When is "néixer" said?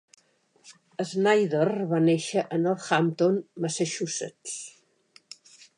2.07-2.45